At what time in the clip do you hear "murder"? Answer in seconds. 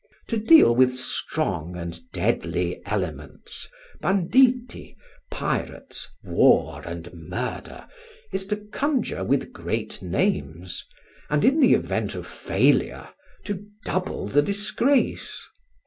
7.13-7.87